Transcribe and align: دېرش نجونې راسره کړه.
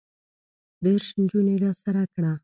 دېرش 0.83 1.07
نجونې 1.21 1.55
راسره 1.63 2.03
کړه. 2.13 2.31